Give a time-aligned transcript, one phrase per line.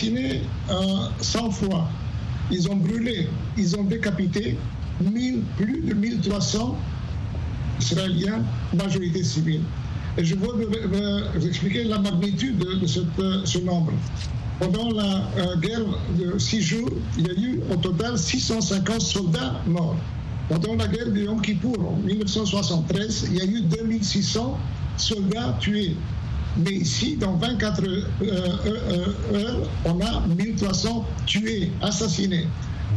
[0.00, 0.42] assassiné
[1.20, 1.88] 100 fois.
[2.50, 4.56] Ils ont brûlé, ils ont décapité
[5.56, 6.76] plus de 1300
[7.80, 8.42] Israéliens,
[8.74, 9.62] majorité civile.
[10.18, 10.68] Et je veux
[11.34, 13.92] vous expliquer la magnitude de ce nombre.
[14.58, 15.80] Pendant la euh, guerre
[16.18, 19.96] de six jours, il y a eu au total 650 soldats morts.
[20.50, 24.58] Pendant la guerre de Yom Kippour en 1973, il y a eu 2600
[24.98, 25.96] soldats tués.
[26.56, 32.46] Mais ici, dans 24 euh, euh, heures, on a 1300 tués, assassinés.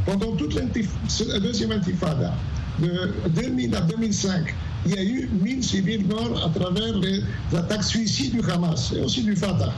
[0.06, 2.34] Pendant toute la deuxième intifada,
[2.80, 4.54] de 2000 à 2005,
[4.86, 7.22] il y a eu 1000 civils morts à travers les
[7.56, 9.74] attaques suicides du Hamas et aussi du Fatah.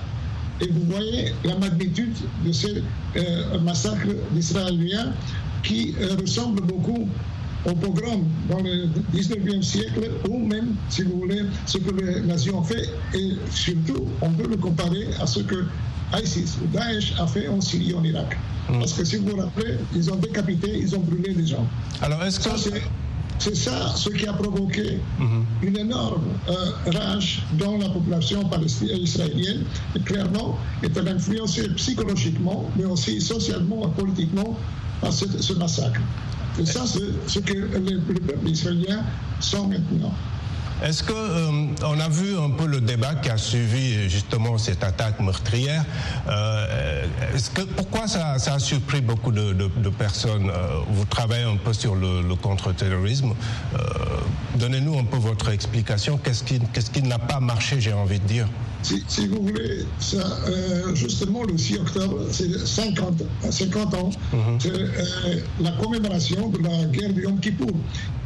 [0.62, 2.16] Et vous voyez la magnitude
[2.46, 2.82] de ces
[3.18, 5.12] euh, massacres d'Israéliens
[5.64, 7.08] qui euh, ressemblent beaucoup
[7.66, 12.54] au pogrom dans le 19e siècle, ou même, si vous voulez, ce que les nazis
[12.54, 12.90] ont fait.
[13.14, 15.66] Et surtout, on peut le comparer à ce que
[16.22, 18.38] ISIS ou Daesh a fait en Syrie, en Irak.
[18.70, 18.80] Mm.
[18.80, 21.68] Parce que si vous vous rappelez, ils ont décapité, ils ont brûlé des gens.
[22.02, 22.80] Alors, est-ce que...
[23.38, 25.46] C'est ça ce qui a provoqué mhm.
[25.62, 26.54] une énorme euh,
[26.92, 29.64] rage dans la population palestinienne israélienne,
[29.96, 34.58] et clairement est influencé psychologiquement, mais aussi socialement et politiquement
[35.02, 36.00] par ce, massacre.
[36.60, 39.04] Et ça, c'est ce que les, les peuples israéliens
[39.40, 40.14] sont maintenant.
[40.84, 44.84] Est-ce que euh, on a vu un peu le débat qui a suivi justement cette
[44.84, 45.86] attaque meurtrière
[46.28, 49.54] euh, Est-ce que pourquoi ça, a surpris beaucoup de,
[49.98, 53.34] personnes euh, Vous travaillez un peu sur le, contre-terrorisme.
[54.56, 56.18] Donnez-nous un peu votre explication.
[56.18, 58.48] Qu'est-ce qui n'a pas marché, j'ai envie de dire?
[59.08, 60.20] Si, vous voulez, ça,
[60.94, 64.60] justement, le 6 octobre, c'est 50, 50 ans, mhm.
[64.60, 64.72] c'est
[65.64, 67.72] la commémoration de la guerre de Yom Kippour,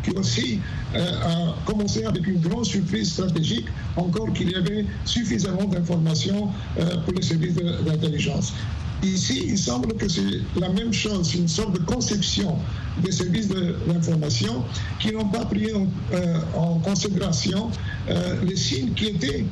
[0.03, 0.59] qui aussi
[0.95, 3.65] a commencé avec une grande surprise stratégique,
[3.95, 8.53] encore qu'il y avait suffisamment d'informations euh, pour les services d'intelligence.
[9.01, 12.57] Ici, il semble que c'est la même chose, une sorte de conception
[13.01, 14.63] des services de l'information
[14.99, 16.39] qui n'ont pas pris en, euh,
[16.83, 17.71] considération
[18.09, 19.45] euh, les signes qui étaient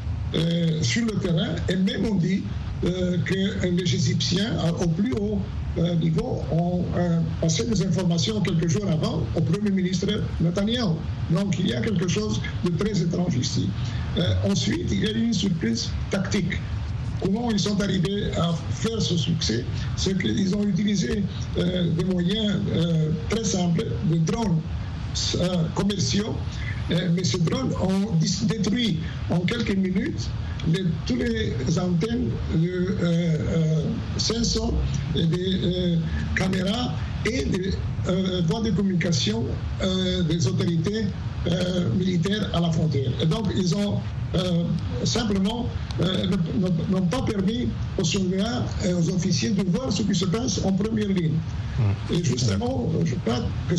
[0.82, 2.44] sur le terrain et même on dit
[2.82, 4.52] que les Égyptiens,
[4.82, 5.40] au plus haut
[6.00, 6.84] niveau, ont
[7.42, 10.08] passé des informations quelques jours avant au Premier ministre
[10.42, 10.96] Netanyahu.
[11.32, 13.70] Donc il y a quelque chose de très étrange ici.
[14.18, 16.54] Euh, ensuite, il y a une surprise tactique.
[17.22, 19.66] Comment ils sont arrivés à faire ce succès?
[19.96, 21.24] C'est qu'ils ont utilisé
[21.58, 24.60] euh, des moyens euh, très simples, des drones
[25.74, 26.36] commerciaux,
[27.24, 28.12] ces drones ont
[28.48, 29.00] détruit
[29.30, 30.30] en quelques minutes
[31.06, 33.84] toutes les antennes de euh,
[34.18, 34.74] sensors,
[35.16, 35.98] des
[36.36, 36.94] caméras
[37.26, 37.72] et des
[38.48, 39.44] voies de communication
[40.30, 41.06] des autorités
[41.46, 43.12] euh, militaires à la frontière.
[43.22, 44.00] Et donc, ils ont
[44.36, 44.64] euh,
[45.06, 45.68] simplement
[46.02, 46.26] euh,
[46.90, 50.74] n'ont pas permis aux soldats et aux officiers de voir ce qui se passe en
[50.74, 51.36] première ligne.
[51.80, 52.14] Mmh.
[52.16, 53.76] Et justement, je crois que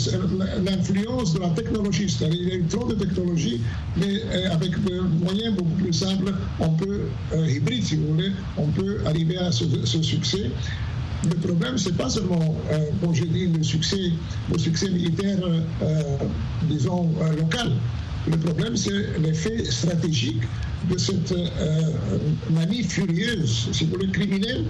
[0.64, 3.60] l'influence de la technologie, c'est-à-dire il y a eu trop de technologie,
[3.96, 7.00] mais avec des moyens beaucoup plus simples, on peut,
[7.48, 10.50] hybride si vous voulez, on peut arriver à ce, ce succès.
[11.24, 14.12] Le problème, c'est pas seulement, euh, comme je dis, le succès,
[14.52, 15.38] le succès militaire,
[15.82, 16.02] euh,
[16.64, 17.72] disons, euh, local.
[18.30, 20.42] Le problème, c'est l'effet stratégique
[20.90, 21.34] de cette
[22.50, 24.64] manie furieuse, si vous voulez, criminelle,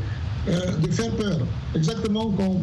[0.46, 1.38] de faire peur.
[1.74, 2.62] Exactement comme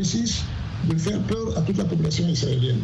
[0.00, 0.42] ISIS,
[0.84, 2.80] de faire peur à toute la population israélienne.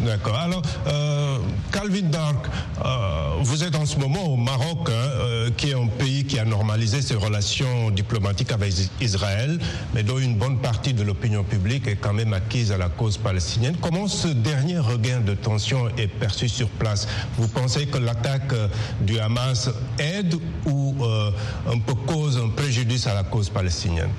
[0.00, 0.36] D'accord.
[0.36, 1.38] Alors, euh,
[1.70, 2.46] Calvin Dark,
[2.84, 6.38] euh, vous êtes en ce moment au Maroc, hein, euh, qui est un pays qui
[6.38, 9.58] a normalisé ses relations diplomatiques avec Israël,
[9.94, 13.18] mais dont une bonne partie de l'opinion publique est quand même acquise à la cause
[13.18, 13.76] palestinienne.
[13.80, 17.06] Comment ce dernier regain de tension est perçu sur place?
[17.36, 18.54] Vous pensez que l'attaque
[19.02, 20.36] du Hamas aide
[20.66, 24.10] ou un peu cause un préjudice à la cause palestinienne?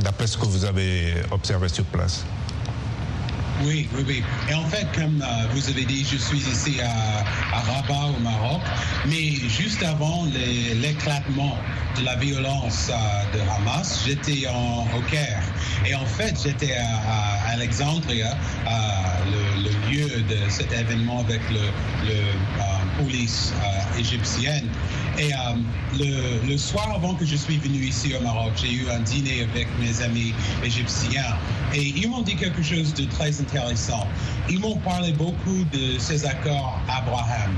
[0.00, 2.24] D'après ce que vous avez observé sur place
[3.62, 4.22] oui, oui, oui.
[4.50, 8.60] Et en fait, comme euh, vous avez dit, je suis ici à, Rabat, au Maroc,
[9.06, 10.24] mais juste avant
[10.74, 11.56] l'éclatement
[11.96, 15.42] de la violence euh, de Hamas, j'étais au Caire.
[15.86, 18.36] Et en fait, j'étais à, Alexandria,
[19.30, 21.58] le, lieu de cet événement avec le,
[22.10, 22.32] euh,
[23.02, 23.52] police
[23.98, 24.68] égyptienne.
[25.18, 25.30] Et
[25.98, 29.42] le, le, soir avant que je suis venu ici au Maroc, j'ai eu un dîner
[29.42, 31.36] avec mes amis égyptiens
[31.72, 34.06] et ils m'ont dit quelque chose de très intéressant.
[34.48, 37.52] Ils m'ont parlé beaucoup de ces accords Abraham.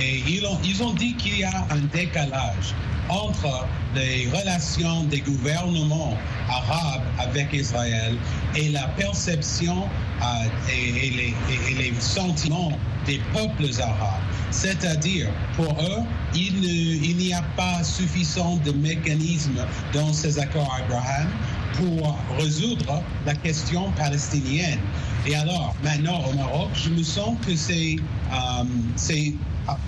[0.00, 2.74] Et ils ont, ils ont dit qu'il y a un décalage
[3.08, 6.16] entre les relations des gouvernements
[6.48, 8.16] arabes avec Israël
[8.56, 9.84] et la perception
[10.22, 10.24] euh,
[10.70, 11.34] et, les,
[11.70, 12.72] et, les, sentiments
[13.06, 14.20] des peuples arabes.
[14.52, 16.02] C'est-à-dire, pour eux,
[16.34, 21.28] il n'y a pas suffisamment de mécanismes dans ces accords Abraham
[21.74, 24.78] pour résoudre la question palestinienne.
[25.26, 27.96] Et alors, maintenant au Maroc, je me sens que c'est
[28.32, 29.30] euh,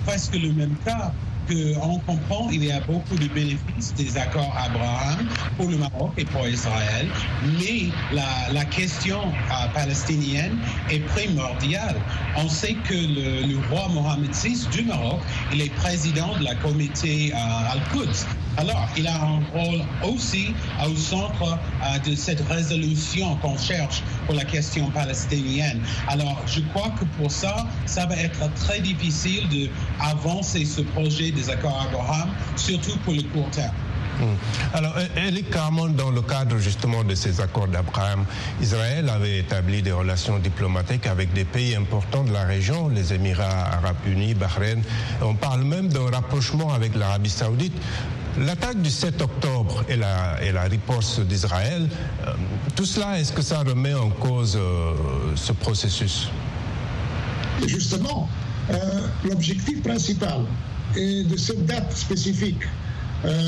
[0.05, 1.13] presque le même cas
[1.47, 5.27] qu'on comprend il y a beaucoup de bénéfices des accords Abraham
[5.57, 7.07] pour le Maroc et pour Israël,
[7.59, 7.89] mais
[8.51, 10.57] la, question euh, palestinienne
[10.89, 11.95] est primordiale.
[12.35, 15.19] On sait que le, roi Mohamed VI du Maroc,
[15.53, 18.25] il est président de la comité euh, Al-Quds.
[18.57, 20.53] Alors, il a un rôle aussi
[20.85, 25.81] au centre euh, de cette résolution qu'on cherche pour la question palestinienne.
[26.07, 29.69] Alors, je crois que pour ça, ça va être très difficile
[29.99, 33.73] d'avancer ce projet des accords Abraham, surtout pour le court terme.
[34.19, 34.35] Hmm.
[34.73, 35.51] Alors, elle est
[35.97, 38.23] dans le cadre justement de ces accords d'Abraham.
[38.61, 43.65] Israël avait établi des relations diplomatiques avec des pays importants de la région, les Émirats
[43.73, 44.81] arabes unis, Bahreïn.
[45.21, 47.73] On parle même d'un rapprochement avec l'Arabie saoudite.
[48.37, 51.87] L'attaque du 7 octobre et la, riposte d'Israël,
[52.27, 52.31] euh,
[52.75, 54.93] tout cela, est-ce que ça remet en cause euh,
[55.35, 56.27] ce processus?
[57.65, 58.27] Justement,
[58.71, 58.75] euh,
[59.23, 60.41] l'objectif principal
[60.95, 62.63] de cette date spécifique,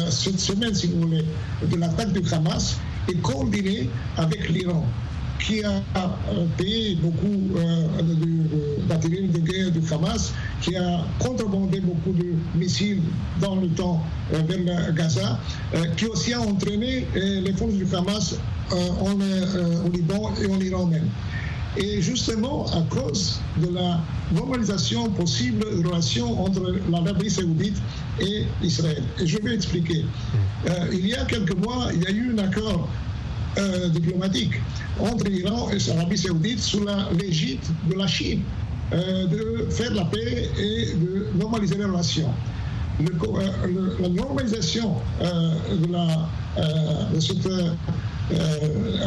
[0.10, 1.26] cette semaine si vous voulez,
[1.64, 4.86] de l'attaque du Hamas, est coordonnée avec l'Iran
[5.40, 5.82] qui a
[6.58, 13.02] payé beaucoup euh, de, de guerre du Hamas, qui a contrebandé beaucoup de missiles
[13.42, 14.04] dans le temps
[14.34, 15.40] euh, vers Gaza,
[15.76, 18.36] euh, qui aussi a entraîné les forces du Hamas
[18.72, 19.14] en,
[19.86, 21.08] au Liban et en Iran même.
[21.78, 24.00] Et justement, à cause de la
[24.34, 27.78] normalisation possible de relations entre l'Arabie saoudite
[28.20, 29.04] et Israël.
[29.22, 30.04] Et je vais expliquer.
[30.92, 32.90] il y a quelques mois, il y a eu un accord
[33.58, 34.54] euh, diplomatique
[35.00, 36.86] entre l'Iran et l'Arabie saoudite sous
[37.20, 37.60] l'égide
[37.90, 38.42] de la Chine,
[38.94, 42.30] euh, de faire la paix et de normaliser les relations.
[43.00, 46.30] La normalisation de, la,
[47.14, 47.48] de cette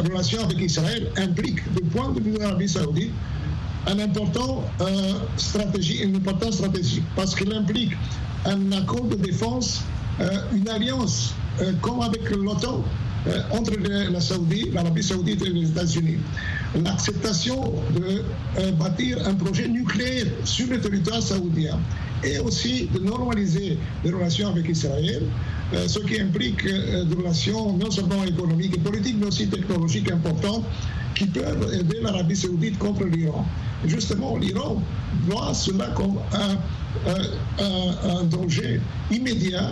[0.09, 3.11] relation avec Israël implique, du point de vue de l'Arabie saoudite,
[3.87, 4.63] un important
[5.35, 7.91] stratégie, une importante stratégie, parce qu'elle implique
[8.45, 9.81] un accord de défense,
[10.53, 11.33] une alliance
[11.81, 12.85] comme avec l'OTAN,
[13.51, 13.73] entre
[14.11, 16.17] la Saoudite, l'Arabie saoudite et les États-Unis.
[16.83, 18.23] L'acceptation de
[18.59, 21.77] euh, bâtir un projet nucléaire sur le territoire saoudien
[22.23, 25.23] et aussi de normaliser les relations avec Israël,
[25.73, 30.63] euh, ce qui implique des relations non seulement économiques et politiques, mais aussi technologiques importantes
[31.13, 33.45] qui peuvent aider l'Arabie saoudite contre l'Iran.
[33.85, 34.81] Justement, l'Iran
[35.27, 36.19] voit cela comme
[37.59, 38.79] un danger
[39.11, 39.71] immédiat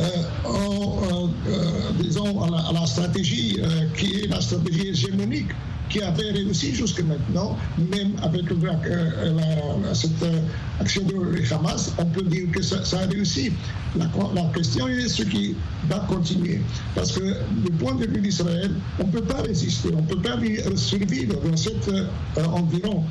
[0.00, 0.04] euh,
[0.46, 1.62] euh,
[2.00, 5.48] disons, à la, stratégie euh, qui est la stratégie hégémonique
[5.88, 8.42] qui avait réussi jusque maintenant, même avec
[9.94, 10.10] cette
[10.78, 13.52] action de Hamas, on peut dire que ça, a réussi.
[13.96, 14.06] La,
[14.54, 15.56] question est ce qui
[15.88, 16.60] va continuer.
[16.94, 20.20] Parce que du point de vue d'Israël, on ne peut pas résister, on ne peut
[20.20, 20.36] pas
[20.76, 21.90] survivre dans cet
[22.36, 23.04] environ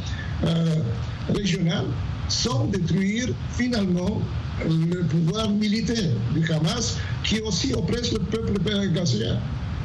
[1.33, 1.85] régional
[2.29, 4.21] sans détruire finalement
[4.65, 8.59] le pouvoir militaire du Hamas qui aussi oppresse le peuple
[8.93, 9.37] gazien.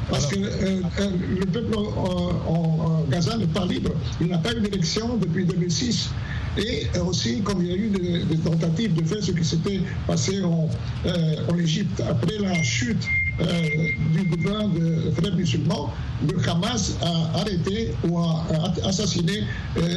[0.09, 1.09] Parce que euh, euh,
[1.39, 3.91] le peuple en, Gaza n'est pas libre.
[4.19, 6.09] Il n'a pas eu d'élection depuis 2006.
[6.57, 10.43] Et aussi, comme il y a eu des, tentatives de faire ce qui s'était passé
[10.43, 10.69] en,
[11.05, 15.93] euh, en Égypte après la chute euh, du gouvernement de frères musulmans,
[16.27, 18.45] le Hamas a arrêté ou a
[18.85, 19.43] assassiné
[19.77, 19.95] euh,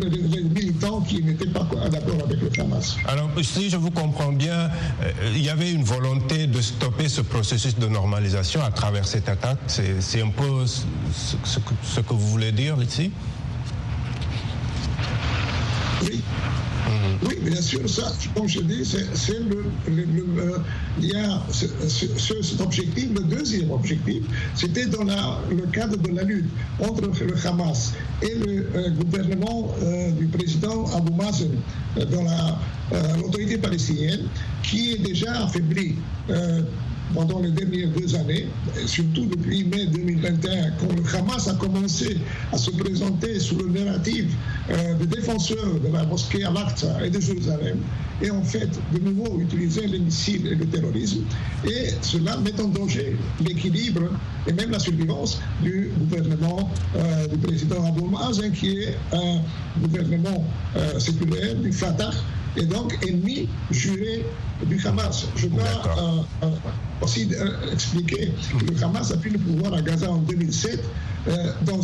[0.00, 2.96] les, militants qui n'étaient pas d'accord avec le Hamas.
[3.06, 4.70] Alors, si je vous comprends bien,
[5.02, 9.28] euh, il y avait une volonté de stopper ce processus de normalisation à travers cette
[9.28, 9.58] attaque.
[9.66, 13.10] C'est un peu ce que vous voulez dire ici
[16.02, 16.22] Oui.
[17.22, 19.64] Oui, bien sûr, ça, comme je dis, c'est le,
[20.38, 20.58] euh,
[21.14, 23.08] a cet objectif.
[23.14, 24.22] Le deuxième objectif,
[24.54, 26.50] c'était dans le cadre de la lutte
[26.80, 31.52] entre le Hamas et le euh, gouvernement euh, du président Abou Mazen
[31.96, 32.24] dans
[33.16, 34.28] l'autorité palestinienne,
[34.62, 35.96] qui est déjà affaibli
[37.14, 38.46] pendant les dernières deux années,
[38.86, 42.18] surtout depuis mai 2021, quand le Hamas a commencé
[42.52, 44.26] à se présenter sous le narratif
[44.70, 47.78] euh, de défenseurs de la mosquée Al-Aqsa et de Jérusalem,
[48.22, 51.22] et en fait de nouveau utiliser les missiles et le terrorisme,
[51.64, 54.02] et cela met en danger l'équilibre
[54.46, 59.40] et même la survivance du gouvernement euh, du président Abou Mazen, qui est un
[59.80, 60.44] gouvernement
[60.76, 62.10] euh, séculaire du Fatah,
[62.56, 64.24] et donc ennemi juré
[64.64, 65.26] du Hamas.
[65.36, 66.50] Je dois euh, euh,
[67.02, 70.82] aussi euh, expliquer que le Hamas a pris le pouvoir à Gaza en 2007
[71.62, 71.80] dans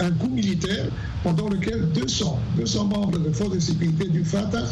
[0.00, 0.84] un coup militaire
[1.22, 4.66] pendant lequel 200, 200 membres de forces de sécurité du Fatah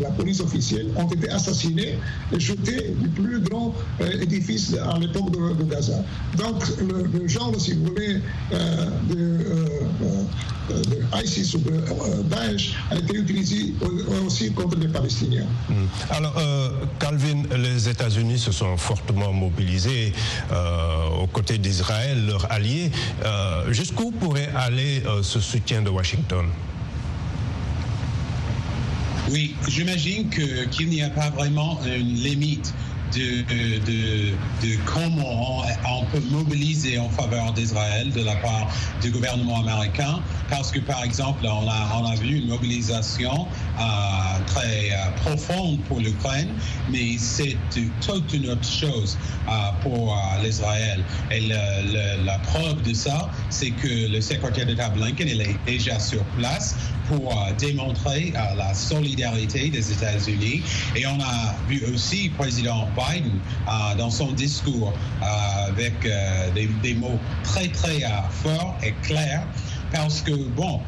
[0.00, 1.98] la police officielle ont été assassinés
[2.32, 3.74] et jetés du plus grand
[4.20, 6.02] édifice à l'époque de, Gaza.
[6.36, 9.46] Donc le, genre, si vous voulez, de,
[11.22, 13.74] ISIS ou de Daesh a été utilisé
[14.24, 15.46] aussi contre les Palestiniens.
[15.68, 15.86] Hmm.
[16.10, 16.40] Alors,
[16.98, 20.12] Calvin, les États-Unis se sont fortement mobilisés
[21.20, 22.90] aux côtés d'Israël, leur allié.
[23.70, 26.46] Jusqu'où pourrait aller ce soutien de Washington?
[29.30, 32.72] Oui, j'imagine qu'il n'y a pas vraiment une limite
[33.14, 33.42] de,
[34.62, 38.68] de, comment on, peut mobiliser en faveur d'Israël de la part
[39.02, 43.46] du gouvernement américain, parce que par exemple, on a, on a vu une mobilisation
[43.78, 43.82] euh,
[44.46, 46.48] très euh, profonde pour l'Ukraine,
[46.90, 47.56] mais c'est
[48.06, 49.18] toute une autre chose
[49.48, 51.02] euh, pour l'Israël.
[51.30, 56.22] Et la preuve de ça, c'est que le secrétaire d'État Blinken il est déjà sur
[56.38, 56.76] place
[57.10, 60.62] pour démontrer la solidarité des États-Unis.
[60.94, 63.32] Et on a vu aussi président Biden
[63.66, 68.00] euh, dans son discours euh, avec euh, des, mots très, très
[68.30, 69.44] forts et clairs
[69.92, 70.80] parce que, bon,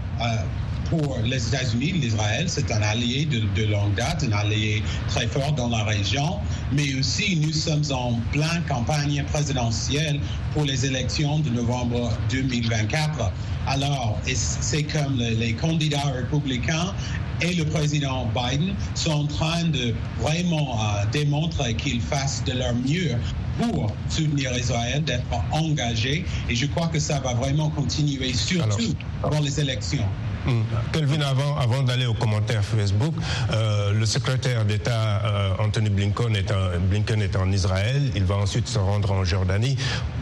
[0.92, 5.70] pour les États-Unis, l'Israël, c'est un allié de, longue date, un allié très fort dans
[5.70, 6.38] la région,
[6.70, 10.20] mais aussi nous sommes en pleine campagne présidentielle
[10.52, 13.32] pour les élections de novembre 2024.
[13.66, 16.92] Alors, c'est comme les candidats républicains
[17.40, 22.74] et le président Biden sont en train de vraiment euh, démontrer qu'ils fassent de leur
[22.74, 23.12] mieux
[23.58, 26.26] pour soutenir Israël, d'être engagés.
[26.50, 30.06] Et je crois que ça va vraiment continuer, surtout dans les élections.
[30.46, 30.62] Hmm.
[30.92, 33.14] Kelvin, avant, d'aller aux commentaires Facebook,
[33.52, 38.36] euh, le secrétaire d'État euh, Anthony Blinken est, en, Blinken est en Israël, il va
[38.36, 39.76] ensuite se rendre en Jordanie.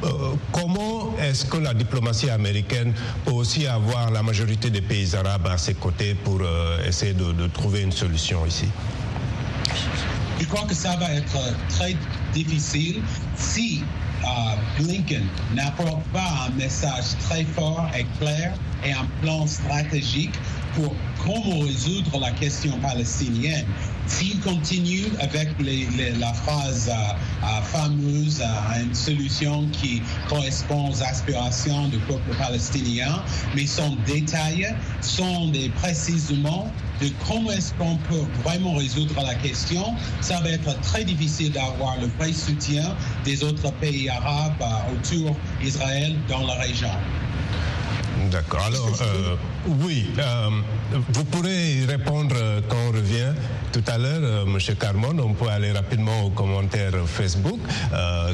[0.04, 2.92] Euh, comment est-ce que la diplomatie américaine
[3.24, 6.40] peut aussi avoir la majorité des pays arabes à ses côtés pour
[6.86, 8.68] essayer de, de trouver une solution ici?
[10.38, 11.96] Je crois que ça va être très
[12.34, 13.02] difficile
[13.36, 13.84] si
[14.78, 18.52] Blinken n'apporte pas un message très fort et clair
[18.84, 20.34] et un plan stratégique
[20.74, 23.66] pour comment résoudre la question palestinienne.
[24.06, 25.48] S'il continue avec
[26.18, 33.22] la phrase euh, euh, fameuse euh, une solution qui correspond aux aspirations du peuple palestinien,
[33.54, 35.70] mais son détail sont des
[37.00, 41.96] de comment est-ce qu'on peut vraiment résoudre la question, ça va être très difficile d'avoir
[42.00, 44.62] le vrai soutien des autres pays arabes
[44.92, 46.90] autour d'Israël dans la région.
[48.28, 48.60] D'accord.
[48.64, 49.36] Alors, euh,
[49.66, 50.50] oui, euh,
[50.92, 52.34] vous pourrez y répondre
[52.68, 53.32] quand on revient
[53.72, 55.16] tout à l'heure, euh, Monsieur Carmon.
[55.22, 57.60] On peut aller rapidement aux commentaires Facebook.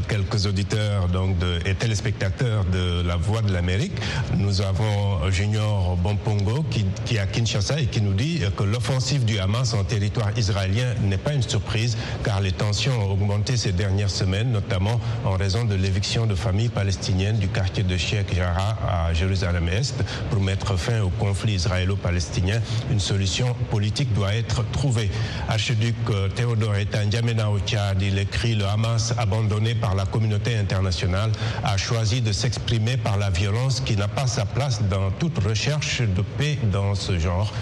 [0.09, 3.93] quelques auditeurs donc de, et téléspectateurs de La Voix de l'Amérique.
[4.37, 9.25] Nous avons Junior Bompongo qui, qui est à Kinshasa et qui nous dit que l'offensive
[9.25, 13.73] du Hamas en territoire israélien n'est pas une surprise car les tensions ont augmenté ces
[13.73, 18.79] dernières semaines, notamment en raison de l'éviction de familles palestiniennes du quartier de Sheikh Jarrah
[18.89, 22.46] à Jérusalem-Est pour mettre fin au conflit israélo-palestinien.
[22.91, 25.11] Une solution politique doit être trouvée.
[25.49, 31.33] Archiduc euh, Théodore Etandiamena au Tchad, il écrit Le Hamas, abandonné par la communauté internationale,
[31.65, 36.03] a choisi de s'exprimer par la violence qui n'a pas sa place dans toute recherche
[36.03, 37.53] de paix dans ce genre.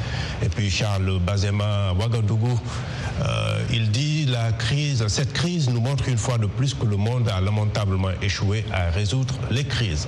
[0.43, 2.61] Et puis Charles Bazema Ouagadougou,
[3.23, 4.24] euh, il dit
[5.09, 8.91] cette crise nous montre une fois de plus que le monde a lamentablement échoué à
[8.91, 10.07] résoudre les crises.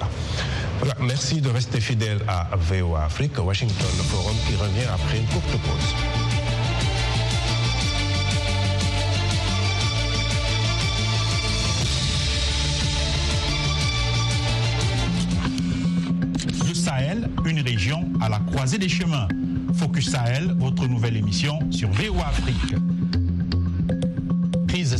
[1.00, 5.94] Merci de rester fidèle à VOA Afrique, Washington Forum qui revient après une courte pause.
[16.68, 19.28] Le Sahel, une région à la croisée des chemins.
[19.74, 22.85] Focus Sahel, votre nouvelle émission sur VOA Afrique.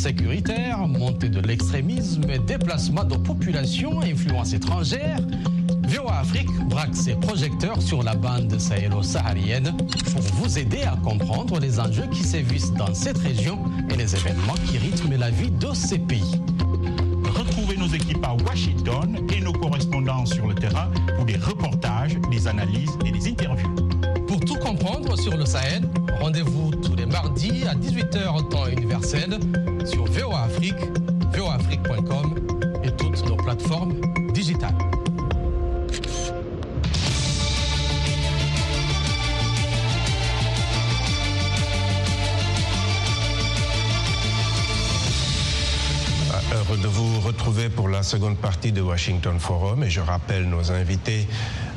[0.07, 5.19] Sécuritaire, montée de l'extrémisme, déplacement de populations, influence étrangère,
[5.89, 9.77] VOA Afrique braque ses projecteurs sur la bande sahélo-saharienne
[10.13, 13.59] pour vous aider à comprendre les enjeux qui sévissent dans cette région
[13.91, 16.41] et les événements qui rythment la vie de ces pays.
[17.25, 22.47] Retrouvez nos équipes à Washington et nos correspondants sur le terrain pour des reportages, des
[22.47, 23.75] analyses et des interviews.
[24.29, 25.83] Pour tout comprendre sur le Sahel,
[26.21, 29.41] rendez-vous tous les mardis à 18h temps universel
[29.87, 30.75] sur VOA Afrique,
[31.35, 32.35] voaafrique.com
[32.83, 34.01] et toutes nos plateformes
[34.33, 34.75] digitales.
[46.83, 51.27] de vous retrouver pour la seconde partie de Washington Forum et je rappelle nos invités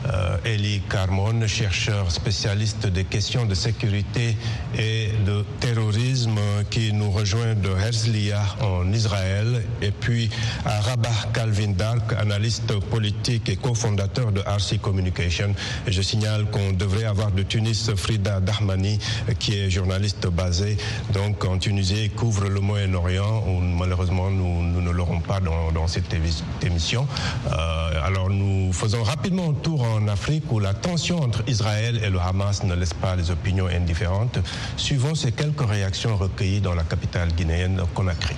[0.08, 4.38] euh, Eli Carmon, chercheur spécialiste des questions de sécurité
[4.78, 6.40] et de terrorisme
[6.70, 10.30] qui nous rejoint de Herzliya en Israël et puis
[10.66, 15.54] à Rabat Calvin Dark, analyste politique et cofondateur de RC Communication.
[15.88, 19.00] Je signale qu'on devrait avoir de Tunis Frida Dahmani
[19.40, 20.78] qui est journaliste basé
[21.14, 23.44] donc en Tunisie et couvre le Moyen-Orient
[23.78, 26.14] malheureusement nous, ne l'aurons pas dans, cette
[26.62, 27.08] émission.
[27.48, 32.10] Euh, alors nous faisons rapidement un tour en Afrique où la tension entre Israël et
[32.10, 34.40] le Hamas ne laisse pas les opinions indifférentes.
[34.78, 38.36] Suivons ces quelques réactions recueillies dans la capitale guinéenne Conakry.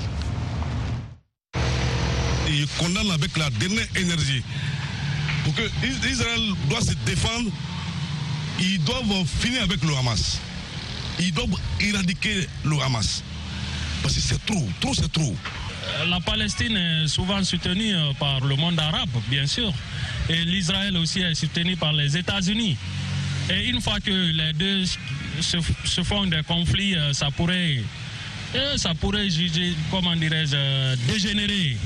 [2.47, 4.43] Il condamne avec la dernière énergie.
[5.43, 5.63] Pour que
[6.07, 7.49] Israël doit se défendre,
[8.59, 10.39] ils doivent finir avec le Hamas.
[11.19, 13.23] Ils doivent éradiquer le Hamas.
[14.01, 15.35] Parce que c'est trop, trop c'est trop.
[16.07, 19.71] La Palestine est souvent soutenue par le monde arabe, bien sûr.
[20.29, 22.77] Et l'Israël aussi est soutenu par les États-Unis.
[23.49, 24.83] Et une fois que les deux
[25.41, 27.81] se, font des conflits, euh, ça pourrait,
[28.55, 29.27] euh, ça pourrait
[29.89, 31.77] comment dirais-je, euh, dégénérer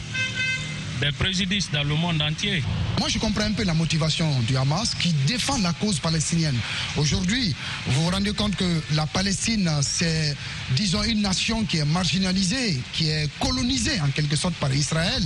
[1.02, 2.64] des préjudices dans le monde entier.
[3.00, 6.56] Moi, je comprends un peu la motivation du Hamas qui défend la cause palestinienne.
[6.98, 7.54] Aujourd'hui,
[7.88, 10.36] vous vous rendez compte que la Palestine, c'est,
[10.75, 15.22] disons, une nation qui est marginalisée, qui est colonisée en quelque sorte par Israël.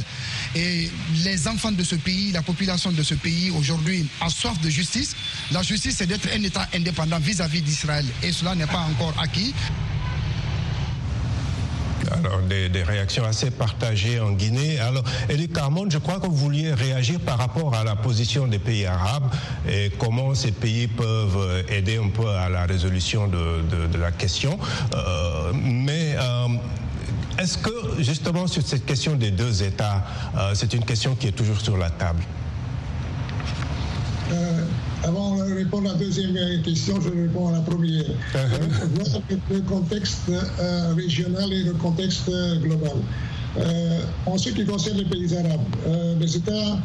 [0.56, 0.90] Et
[1.24, 5.16] les enfants de ce pays, la population de ce pays, aujourd'hui, a soif de justice.
[5.52, 8.06] La justice, c'est d'être un État indépendant vis-à-vis d'Israël.
[8.24, 9.54] Et cela n'est pas encore acquis.
[12.50, 14.80] Des, réactions assez partagées en Guinée.
[14.80, 18.58] Alors, Eric Carmon, je crois que vous vouliez réagir par rapport à la position des
[18.58, 19.32] pays arabes
[19.70, 24.58] et comment ces pays peuvent aider un peu à la résolution de, la question.
[24.96, 26.48] Euh, mais euh,
[27.40, 30.04] est-ce que, justement, sur cette question des deux États,
[30.38, 32.24] euh, c'est une question qui est toujours sur la table?
[35.04, 38.04] Avant de répondre à la deuxième question, je réponds à la première.
[38.04, 39.22] Uh-huh.
[39.52, 42.98] le contexte euh, régional et le contexte euh, global.
[43.58, 46.78] Euh, en ce qui concerne les pays arabes, les États,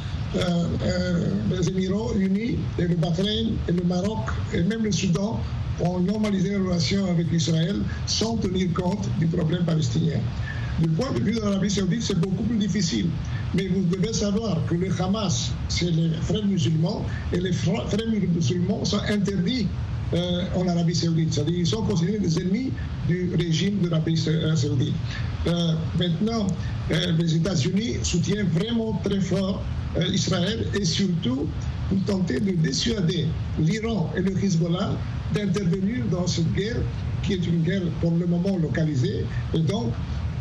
[1.50, 5.40] les Émirats unis, et le Bahreïn, et le Maroc, et même le Soudan
[5.80, 10.20] ont normalisé les relations avec Israël sans tenir compte du problème palestinien.
[10.80, 13.06] Du point de vue de l'Arabie saoudite, c'est beaucoup plus difficile.
[13.54, 18.84] Mais vous devez savoir que le Hamas, c'est les frères musulmans, et les frères musulmans
[18.84, 19.68] sont interdits
[20.14, 21.32] euh, en Arabie saoudite.
[21.32, 22.72] C'est-à-dire qu'ils sont considérés des ennemis
[23.06, 24.94] du régime de l'Arabie euh, saoudite.
[25.46, 26.46] Euh, maintenant,
[26.90, 29.62] les États-Unis soutiennent vraiment très fort
[30.12, 31.46] Israël et surtout
[31.88, 33.26] pour tenter de dissuader
[33.58, 34.92] l'Iran et le Hezbollah
[35.34, 36.76] d'intervenir dans cette guerre
[37.22, 39.92] qui est une guerre pour le moment localisée et donc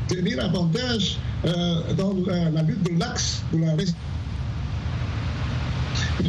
[0.07, 3.75] tenir avantage euh, dans la, lutte de l'axe de la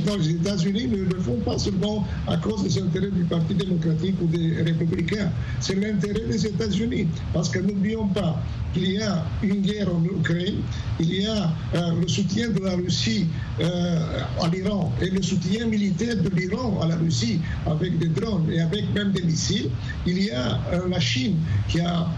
[0.06, 4.16] dans les États-Unis ne le font pas seulement à cause des intérêts du Parti démocratique
[4.20, 5.30] ou des républicains.
[5.60, 7.06] C'est l'intérêt des États-Unis.
[7.32, 8.40] Parce que n'oublions pas
[8.72, 10.56] qu'il y a une guerre en Ukraine,
[10.98, 13.26] il y a euh, le soutien de la Russie
[13.60, 18.50] euh, à l'Iran et le soutien militaire de l'Iran à la Russie avec des drones
[18.50, 19.70] et avec même des missiles.
[20.06, 20.58] Il y a
[20.88, 21.36] la Chine
[21.68, 22.08] qui a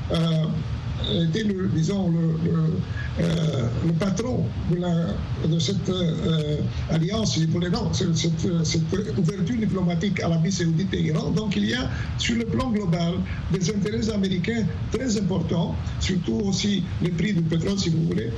[1.12, 6.58] était le, disons, le, euh, patron de, cette euh,
[6.90, 11.30] alliance, cette, cette, cette, ouverture diplomatique à l'Arabie saoudite et Iran.
[11.30, 13.14] Donc il y a sur le plan global
[13.52, 18.30] des intérêts américains très importants, surtout aussi le prix du pétrole, si vous voulez,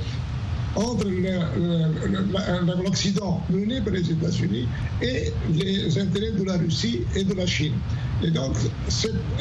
[0.75, 1.05] entre
[2.83, 4.67] l'Occident mené par les États-Unis
[5.01, 7.73] et les intérêts de la Russie et de la Chine.
[8.23, 8.55] Et donc,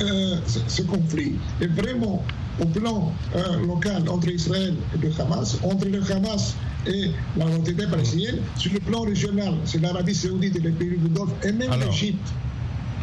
[0.01, 0.37] euh,
[0.69, 2.25] ce conflit est vraiment
[2.61, 6.55] au plan euh, local entre Israël et le Hamas, entre le Hamas
[6.87, 11.09] et la l'autorité palestinienne, sur le plan régional, c'est l'Arabie saoudite et les pays du
[11.09, 12.33] Golfe, et même l'Égypte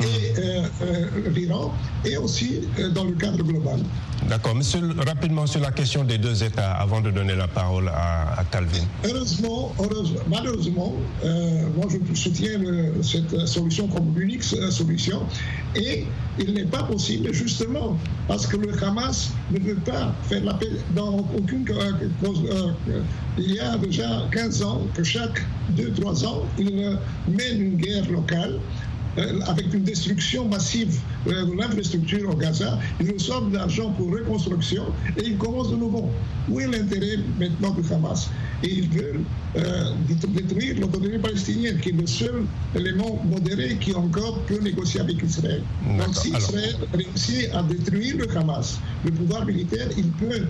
[0.02, 3.80] et euh, euh, l'Iran, et aussi euh, dans le cadre global.
[4.28, 4.56] D'accord.
[4.56, 8.84] Monsieur, rapidement sur la question des deux États, avant de donner la parole à, Calvin.
[9.04, 9.74] Heureusement,
[10.28, 10.94] malheureusement,
[11.76, 12.60] moi je soutiens
[13.02, 15.22] cette solution comme l'unique solution,
[15.76, 16.06] et
[16.40, 20.72] il n'est pas possible justement parce que le Hamas ne veut pas faire la paix
[20.96, 22.42] dans aucune cause.
[23.38, 25.44] il y a déjà 15 ans que chaque
[25.78, 28.60] 2-3 ans, il mène une guerre locale
[29.48, 34.84] avec une destruction massive euh, de l'infrastructure au Gaza, ils reçoivent de l'argent pour reconstruction
[35.18, 36.10] et ils commencent de nouveau.
[36.50, 38.30] Où est l'intérêt maintenant du Hamas?
[38.64, 39.22] Et ils veulent
[39.58, 39.92] euh,
[40.30, 42.44] détruire l'autonomie palestinienne, qui est le seul
[42.76, 45.62] élément modéré qui encore peut négocier avec Israël.
[45.98, 50.48] Donc si Israël réussit à détruire le Hamas, le pouvoir militaire, il peut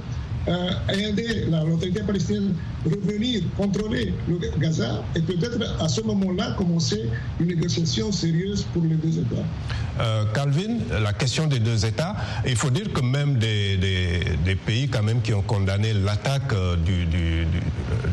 [0.93, 2.53] aider l'autorité palestinienne
[2.85, 8.83] à revenir contrôler le Gaza et peut-être à ce moment-là commencer une négociation sérieuse pour
[8.83, 10.03] les deux États.
[10.33, 14.19] Calvin, la question des deux États, il faut dire que même des,
[14.65, 16.53] pays quand même qui ont condamné l'attaque
[16.85, 17.45] du, du,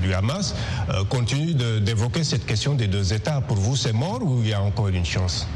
[0.03, 0.55] du, Hamas
[1.09, 3.41] continuent d'évoquer cette question des deux États.
[3.41, 5.47] Pour vous, c'est mort ou il y a encore une chance?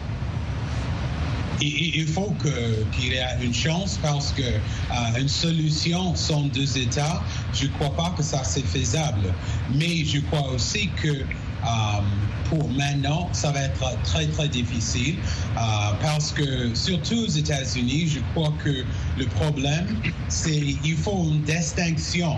[1.60, 7.22] Il faut qu'il y ait une chance parce que euh, une solution sans deux États,
[7.54, 9.32] je ne crois pas que ça c'est faisable.
[9.74, 12.00] Mais je crois aussi que euh,
[12.48, 15.16] pour maintenant, ça va être très, très difficile
[15.56, 15.60] euh,
[16.00, 18.84] parce que, surtout aux États-Unis, je crois que
[19.18, 19.86] le problème,
[20.28, 22.36] c'est qu'il faut une distinction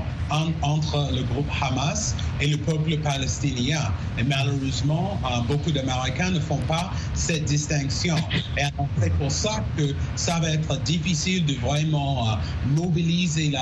[0.63, 3.93] entre le groupe Hamas et le peuple palestinien.
[4.19, 8.17] Et malheureusement, euh, beaucoup d'Américains ne font pas cette distinction.
[8.57, 8.65] Et
[9.01, 12.35] c'est pour ça que ça va être difficile de vraiment euh,
[12.77, 13.53] mobiliser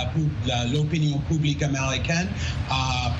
[0.72, 2.28] l'opinion publique américaine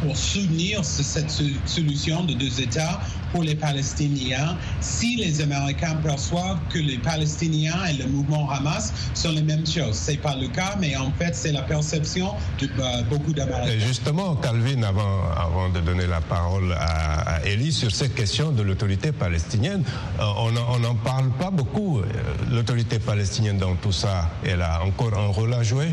[0.03, 1.31] pour soutenir cette
[1.67, 3.01] solution de deux États
[3.33, 9.33] pour les Palestiniens si les Américains perçoivent que les Palestiniens et le mouvement Hamas sont
[9.33, 9.97] les mêmes choses.
[9.99, 13.87] Ce n'est pas le cas, mais en fait, c'est la perception de euh, beaucoup d'Américains.
[13.87, 18.63] Justement, Calvin, avant, avant de donner la parole à, à Elie sur cette question de
[18.63, 19.83] l'autorité palestinienne,
[20.21, 22.01] euh, on n'en parle pas beaucoup.
[22.01, 22.05] Euh,
[22.51, 25.89] l'autorité palestinienne dans tout ça, elle a encore un rôle à jouer?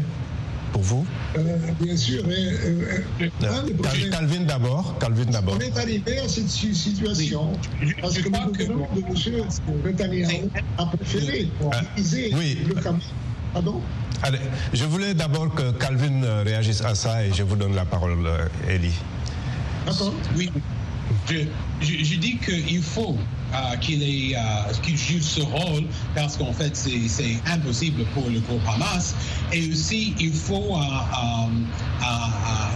[0.73, 1.05] Pour vous
[1.37, 2.23] euh, Bien sûr.
[2.27, 4.97] Euh, euh, Calvin d'abord.
[4.99, 5.55] Calvin d'abord.
[5.55, 7.53] On est arrivé à cette situation
[8.01, 9.43] parce que le gouvernement de M.
[9.85, 11.47] Netanyahu a préféré
[11.95, 12.29] utiliser
[12.67, 13.03] le Hamas.
[13.53, 13.81] Pardon
[14.23, 14.39] Allez,
[14.73, 18.27] je voulais d'abord que Calvin réagisse à ça et je vous donne la parole,
[18.67, 18.95] Elie.
[19.85, 20.13] D'accord.
[20.35, 20.49] Oui.
[21.29, 21.35] Je,
[21.81, 23.17] je, je dis qu'il faut
[23.53, 23.75] euh,
[24.81, 25.85] qu'il joue ce rôle
[26.15, 29.15] parce qu'en fait c'est impossible pour le groupe Hamas.
[29.51, 31.49] Et aussi il faut un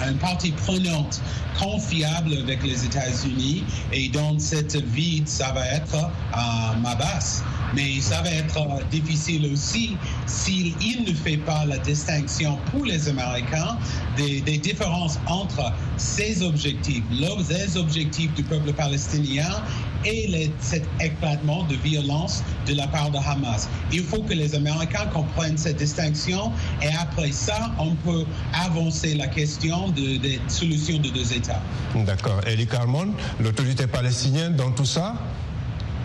[0.09, 1.21] une partie prenante
[1.59, 3.63] confiable avec les États-Unis.
[3.91, 7.43] Et dans cette vide ça va être euh, ma base.
[7.75, 13.77] Mais ça va être difficile aussi s'il ne fait pas la distinction pour les Américains
[14.15, 19.61] des, des différences entre ses objectifs, les objectifs du peuple palestinien
[20.07, 23.69] et cet éclatement de violence de la part de Hamas.
[23.91, 29.27] Il faut que les Américains comprennent cette distinction et après ça, on peut avancer la
[29.27, 31.61] question de, des solutions de deux États.
[31.95, 32.41] D'accord.
[32.47, 35.15] Elie Carmon, l'autorité palestinienne dans tout ça?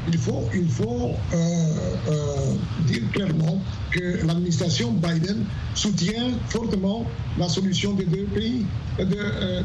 [0.08, 1.36] Il faut, il faut euh,
[2.10, 2.54] euh,
[2.86, 3.62] dire clairement
[3.92, 5.44] que l'administration Biden
[5.76, 7.06] soutient fortement
[7.38, 8.66] la solution des deux pays,
[8.98, 9.62] de, euh,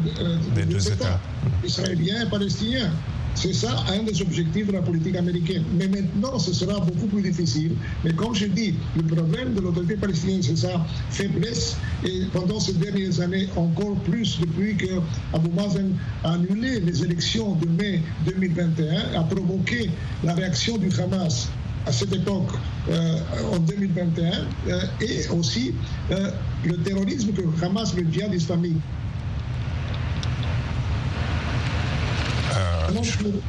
[0.54, 1.19] des deux, États,
[1.65, 2.91] israéliens et palestiniens.
[3.38, 5.63] C'est ça un des objectifs de la politique américaine.
[5.78, 7.73] Mais maintenant, ce sera beaucoup plus difficile.
[8.04, 11.78] Mais comme je dis, le problème de l'autorité palestinienne, c'est sa faiblesse.
[12.04, 14.88] Et pendant ces dernières années, encore plus depuis que
[15.34, 19.91] Abu Mazen a annulé les élections de mai 2021, a provoqué
[20.23, 21.47] la réaction du Hamas
[21.86, 22.50] à cette époque,
[22.89, 23.19] euh,
[23.54, 24.32] en 2021,
[24.67, 25.73] euh, et aussi
[26.12, 26.32] euh,
[26.65, 28.78] le terrorisme que Hamas, le djihad islamique,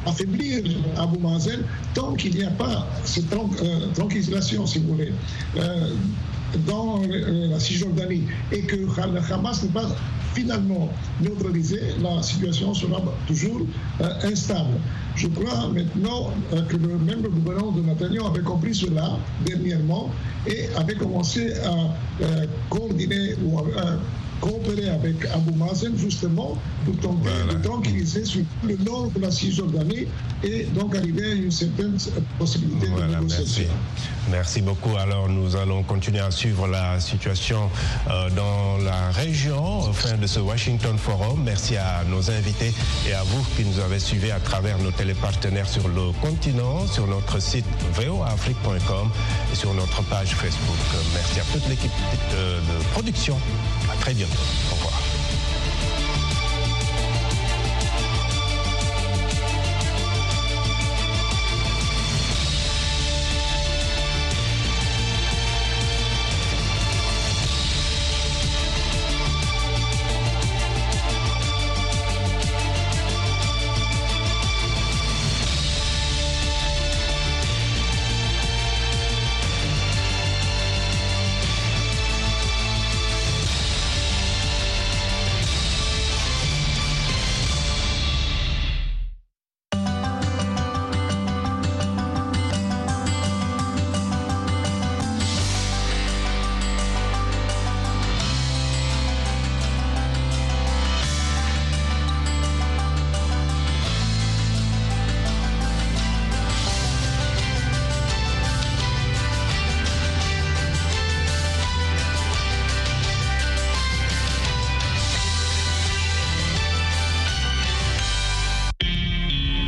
[0.05, 0.63] affaiblir
[0.97, 1.61] Abu Mazen
[1.93, 5.13] tant qu'il n'y a pas cette euh, tranquillisation, si vous voulez,
[5.57, 5.93] euh,
[6.67, 9.87] dans euh, la Cisjordanie et que le Hamas n'est pas
[10.33, 10.89] finalement
[11.21, 13.61] neutralisé, la situation sera toujours
[14.23, 14.75] instable.
[15.15, 16.31] Je crois maintenant
[16.69, 20.11] que le même gouvernement de Netanyahu avait compris cela dernièrement
[20.47, 21.91] et avait commencé à
[22.69, 23.97] coordonner ou à
[24.39, 30.07] coopérer avec Abou Mazen justement pour tenter de tranquilliser sur le nord de la Cisjordanie
[30.43, 31.97] et donc arriver à une certaine
[32.37, 33.63] possibilité de négociation.
[33.63, 33.67] Merci.
[34.31, 34.61] merci.
[34.61, 34.95] beaucoup.
[34.97, 37.69] Alors nous allons continuer à suivre la situation
[38.09, 41.41] euh, dans la région au fin de ce Washington Forum.
[41.43, 42.73] Merci à nos invités
[43.07, 47.07] et à vous qui nous avez suivis à travers nos télépartenaires sur le continent, sur
[47.07, 49.09] notre site voafrique.com
[49.51, 50.77] et sur notre page Facebook.
[51.13, 51.91] Merci à toute l'équipe
[52.31, 53.37] de, de production.
[53.91, 54.28] À très bientôt.
[54.71, 54.88] Au revoir.